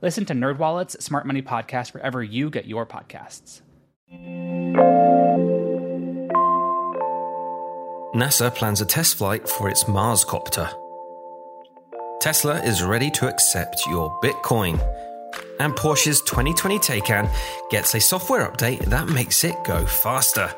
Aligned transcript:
Listen 0.00 0.24
to 0.26 0.34
NerdWallet's 0.34 1.04
Smart 1.04 1.26
Money 1.26 1.42
Podcast 1.42 1.92
wherever 1.92 2.22
you 2.22 2.50
get 2.50 2.66
your 2.66 2.86
podcasts. 2.86 3.62
NASA 8.14 8.54
plans 8.54 8.80
a 8.80 8.86
test 8.86 9.16
flight 9.16 9.48
for 9.48 9.68
its 9.68 9.86
Mars 9.88 10.24
copter. 10.24 10.68
Tesla 12.20 12.60
is 12.62 12.82
ready 12.82 13.10
to 13.12 13.28
accept 13.28 13.86
your 13.86 14.10
Bitcoin. 14.20 14.80
And 15.60 15.74
Porsche's 15.74 16.20
2020 16.22 16.78
Taycan 16.78 17.30
gets 17.70 17.94
a 17.94 18.00
software 18.00 18.48
update 18.48 18.84
that 18.86 19.08
makes 19.08 19.44
it 19.44 19.56
go 19.64 19.84
faster. 19.84 20.52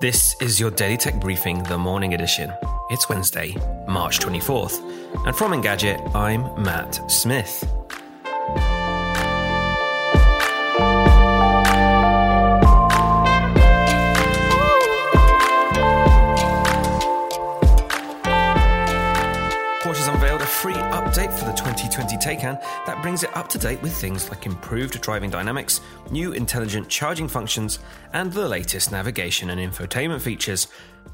This 0.00 0.34
is 0.40 0.58
your 0.58 0.70
Daily 0.70 0.96
Tech 0.96 1.20
Briefing, 1.20 1.62
the 1.64 1.78
morning 1.78 2.14
edition. 2.14 2.50
It's 2.88 3.08
Wednesday, 3.08 3.54
March 3.86 4.18
24th. 4.18 5.26
And 5.26 5.36
from 5.36 5.52
Engadget, 5.52 6.14
I'm 6.14 6.62
Matt 6.62 7.10
Smith. 7.10 7.64
Free 20.60 20.74
update 20.74 21.32
for 21.32 21.46
the 21.46 21.52
2020 21.52 22.18
Taycan 22.18 22.60
that 22.84 23.00
brings 23.00 23.22
it 23.22 23.34
up 23.34 23.48
to 23.48 23.56
date 23.56 23.80
with 23.80 23.96
things 23.96 24.28
like 24.28 24.44
improved 24.44 25.00
driving 25.00 25.30
dynamics, 25.30 25.80
new 26.10 26.32
intelligent 26.32 26.86
charging 26.86 27.26
functions, 27.26 27.78
and 28.12 28.30
the 28.30 28.46
latest 28.46 28.92
navigation 28.92 29.48
and 29.48 29.58
infotainment 29.58 30.20
features. 30.20 30.66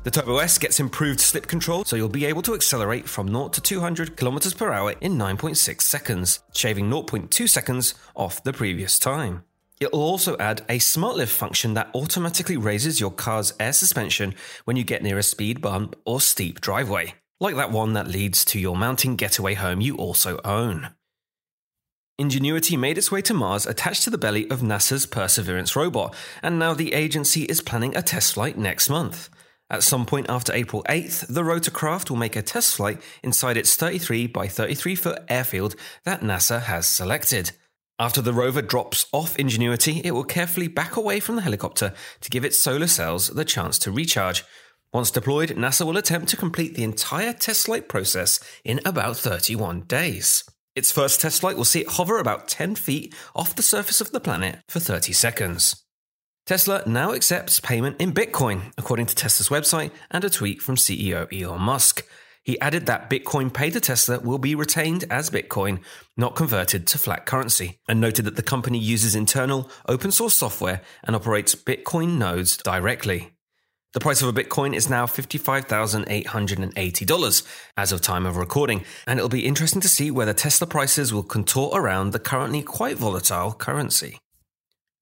The 0.02 0.10
Turbo 0.10 0.38
S 0.38 0.58
gets 0.58 0.80
improved 0.80 1.20
slip 1.20 1.46
control, 1.46 1.84
so 1.84 1.94
you'll 1.94 2.08
be 2.08 2.24
able 2.24 2.42
to 2.42 2.54
accelerate 2.54 3.08
from 3.08 3.28
0 3.28 3.50
to 3.50 3.60
200 3.60 4.16
km 4.16 4.56
per 4.56 4.72
hour 4.72 4.94
in 5.00 5.16
9.6 5.16 5.80
seconds, 5.80 6.40
shaving 6.52 6.90
0.2 6.90 7.48
seconds 7.48 7.94
off 8.16 8.42
the 8.42 8.52
previous 8.52 8.98
time. 8.98 9.44
It'll 9.78 10.02
also 10.02 10.36
add 10.38 10.62
a 10.68 10.80
smart 10.80 11.18
lift 11.18 11.32
function 11.32 11.74
that 11.74 11.90
automatically 11.94 12.56
raises 12.56 12.98
your 12.98 13.12
car's 13.12 13.52
air 13.60 13.72
suspension 13.72 14.34
when 14.64 14.76
you 14.76 14.82
get 14.82 15.04
near 15.04 15.18
a 15.18 15.22
speed 15.22 15.60
bump 15.60 15.94
or 16.04 16.20
steep 16.20 16.60
driveway 16.60 17.14
like 17.40 17.56
that 17.56 17.70
one 17.70 17.92
that 17.94 18.08
leads 18.08 18.44
to 18.46 18.58
your 18.58 18.76
mountain 18.76 19.16
getaway 19.16 19.54
home 19.54 19.80
you 19.80 19.96
also 19.96 20.40
own. 20.44 20.90
Ingenuity 22.18 22.78
made 22.78 22.96
its 22.96 23.12
way 23.12 23.20
to 23.22 23.34
Mars 23.34 23.66
attached 23.66 24.04
to 24.04 24.10
the 24.10 24.16
belly 24.16 24.48
of 24.50 24.60
NASA's 24.60 25.04
Perseverance 25.04 25.76
robot, 25.76 26.14
and 26.42 26.58
now 26.58 26.72
the 26.72 26.94
agency 26.94 27.42
is 27.42 27.60
planning 27.60 27.94
a 27.94 28.00
test 28.00 28.32
flight 28.32 28.56
next 28.56 28.88
month. 28.88 29.28
At 29.68 29.82
some 29.82 30.06
point 30.06 30.30
after 30.30 30.54
April 30.54 30.82
8th, 30.88 31.26
the 31.28 31.42
rotorcraft 31.42 32.08
will 32.08 32.16
make 32.16 32.36
a 32.36 32.40
test 32.40 32.76
flight 32.76 33.02
inside 33.22 33.58
its 33.58 33.76
33 33.76 34.28
by 34.28 34.48
33 34.48 34.94
foot 34.94 35.22
airfield 35.28 35.74
that 36.04 36.22
NASA 36.22 36.62
has 36.62 36.86
selected. 36.86 37.50
After 37.98 38.22
the 38.22 38.32
rover 38.32 38.62
drops 38.62 39.06
off 39.12 39.38
Ingenuity, 39.38 40.00
it 40.04 40.12
will 40.12 40.24
carefully 40.24 40.68
back 40.68 40.96
away 40.96 41.18
from 41.18 41.36
the 41.36 41.42
helicopter 41.42 41.92
to 42.20 42.30
give 42.30 42.44
its 42.44 42.58
solar 42.58 42.86
cells 42.86 43.28
the 43.28 43.44
chance 43.44 43.78
to 43.80 43.90
recharge. 43.90 44.44
Once 44.96 45.10
deployed, 45.10 45.50
NASA 45.50 45.84
will 45.84 45.98
attempt 45.98 46.26
to 46.26 46.38
complete 46.38 46.74
the 46.74 46.82
entire 46.82 47.34
test 47.34 47.66
flight 47.66 47.86
process 47.86 48.40
in 48.64 48.80
about 48.86 49.14
31 49.14 49.82
days. 49.82 50.42
Its 50.74 50.90
first 50.90 51.20
test 51.20 51.42
flight 51.42 51.54
will 51.54 51.66
see 51.66 51.80
it 51.80 51.90
hover 51.90 52.18
about 52.18 52.48
10 52.48 52.76
feet 52.76 53.14
off 53.34 53.54
the 53.54 53.62
surface 53.62 54.00
of 54.00 54.10
the 54.12 54.20
planet 54.20 54.58
for 54.70 54.80
30 54.80 55.12
seconds. 55.12 55.84
Tesla 56.46 56.82
now 56.86 57.12
accepts 57.12 57.60
payment 57.60 58.00
in 58.00 58.14
Bitcoin, 58.14 58.72
according 58.78 59.04
to 59.04 59.14
Tesla's 59.14 59.50
website 59.50 59.90
and 60.10 60.24
a 60.24 60.30
tweet 60.30 60.62
from 60.62 60.76
CEO 60.76 61.30
Elon 61.30 61.60
Musk. 61.60 62.02
He 62.42 62.58
added 62.62 62.86
that 62.86 63.10
Bitcoin 63.10 63.52
paid 63.52 63.74
to 63.74 63.80
Tesla 63.80 64.20
will 64.20 64.38
be 64.38 64.54
retained 64.54 65.04
as 65.10 65.28
Bitcoin, 65.28 65.80
not 66.16 66.36
converted 66.36 66.86
to 66.86 66.98
fiat 66.98 67.26
currency, 67.26 67.80
and 67.86 68.00
noted 68.00 68.24
that 68.24 68.36
the 68.36 68.42
company 68.42 68.78
uses 68.78 69.14
internal 69.14 69.70
open 69.86 70.10
source 70.10 70.38
software 70.38 70.80
and 71.04 71.14
operates 71.14 71.54
Bitcoin 71.54 72.16
nodes 72.16 72.56
directly. 72.56 73.35
The 73.96 74.00
price 74.00 74.20
of 74.20 74.28
a 74.28 74.32
Bitcoin 74.34 74.76
is 74.76 74.90
now 74.90 75.06
$55,880 75.06 77.46
as 77.78 77.92
of 77.92 78.02
time 78.02 78.26
of 78.26 78.36
recording, 78.36 78.84
and 79.06 79.18
it'll 79.18 79.30
be 79.30 79.46
interesting 79.46 79.80
to 79.80 79.88
see 79.88 80.10
whether 80.10 80.34
Tesla 80.34 80.66
prices 80.66 81.14
will 81.14 81.22
contort 81.22 81.74
around 81.74 82.10
the 82.10 82.18
currently 82.18 82.60
quite 82.60 82.98
volatile 82.98 83.54
currency. 83.54 84.18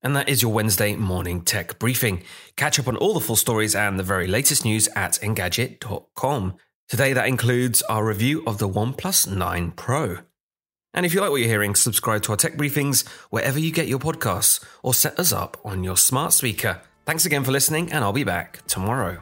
And 0.01 0.15
that 0.15 0.29
is 0.29 0.41
your 0.41 0.53
Wednesday 0.53 0.95
morning 0.95 1.41
tech 1.41 1.77
briefing. 1.77 2.23
Catch 2.55 2.79
up 2.79 2.87
on 2.87 2.95
all 2.95 3.13
the 3.13 3.19
full 3.19 3.35
stories 3.35 3.75
and 3.75 3.99
the 3.99 4.03
very 4.03 4.27
latest 4.27 4.63
news 4.63 4.87
at 4.95 5.19
Engadget.com. 5.21 6.55
Today, 6.87 7.11
that 7.11 7.27
includes 7.27 7.81
our 7.89 8.05
review 8.05 8.43
of 8.47 8.59
the 8.59 8.69
OnePlus 8.69 9.27
9 9.27 9.71
Pro. 9.71 10.19
And 10.93 11.05
if 11.05 11.13
you 11.13 11.19
like 11.19 11.31
what 11.31 11.41
you're 11.41 11.49
hearing, 11.49 11.75
subscribe 11.75 12.21
to 12.21 12.31
our 12.31 12.37
tech 12.37 12.55
briefings 12.55 13.05
wherever 13.29 13.59
you 13.59 13.73
get 13.73 13.89
your 13.89 13.99
podcasts 13.99 14.63
or 14.83 14.93
set 14.93 15.19
us 15.19 15.33
up 15.33 15.57
on 15.65 15.83
your 15.83 15.97
smart 15.97 16.31
speaker. 16.31 16.79
Thanks 17.05 17.23
again 17.25 17.43
for 17.43 17.51
listening, 17.51 17.91
and 17.91 18.03
I'll 18.03 18.13
be 18.13 18.23
back 18.23 18.65
tomorrow. 18.65 19.21